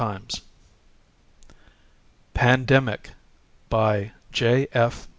net 0.01 0.39
PANDEMIC 2.33 3.11
_BY 3.69 4.13
J. 4.31 4.67
F. 4.73 5.07